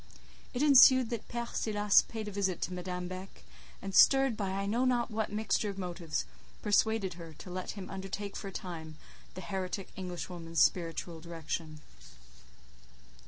It 0.55 0.63
ensued 0.63 1.11
that 1.11 1.27
Père 1.27 1.53
Silas 1.55 2.01
paid 2.01 2.27
a 2.27 2.31
visit 2.31 2.59
to 2.63 2.73
Madame 2.73 3.07
Beck, 3.07 3.43
and 3.83 3.93
stirred 3.93 4.35
by 4.35 4.49
I 4.53 4.65
know 4.65 4.83
not 4.83 5.11
what 5.11 5.31
mixture 5.31 5.69
of 5.69 5.77
motives, 5.77 6.25
persuaded 6.63 7.13
her 7.13 7.33
to 7.33 7.51
let 7.51 7.73
him 7.77 7.87
undertake 7.87 8.35
for 8.35 8.47
a 8.47 8.51
time 8.51 8.97
the 9.35 9.85
Englishwoman's 9.95 10.59
spiritual 10.59 11.19
direction. 11.21 11.81